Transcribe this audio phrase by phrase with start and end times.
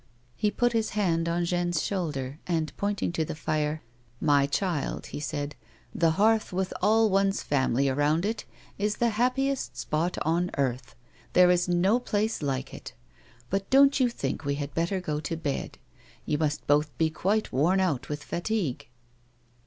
[0.35, 3.83] He put his hand on Jeanne's shoulder, and, pointing to the fire,
[4.19, 5.55] "My child," he said,
[5.93, 7.97] "the hearth with all one's family 80 A WOxMAN'S LIFE.
[7.99, 8.45] around it
[8.79, 10.95] is the happiest spot on earth;
[11.33, 12.93] there is no place like it.
[13.51, 15.77] Bnt don't you think we had better go to bed?
[16.25, 18.87] You must both be quite worn out with fatigue."